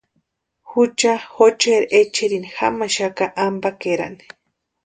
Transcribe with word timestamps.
Jucha 0.69 1.11
jocheri 1.33 1.87
echerini 1.99 2.49
jamaxaka 2.57 3.25
ampakerani. 3.45 4.23